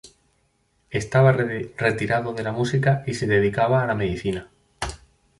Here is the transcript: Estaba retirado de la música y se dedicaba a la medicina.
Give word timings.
Estaba 0.89 1.31
retirado 1.31 2.33
de 2.33 2.41
la 2.41 2.51
música 2.51 3.03
y 3.05 3.13
se 3.13 3.27
dedicaba 3.27 3.83
a 3.83 3.85
la 3.85 3.93
medicina. 3.93 4.49